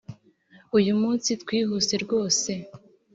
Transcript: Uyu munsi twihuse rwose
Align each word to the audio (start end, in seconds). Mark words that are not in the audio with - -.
Uyu 0.77 0.93
munsi 1.01 1.29
twihuse 1.41 1.93
rwose 2.03 2.51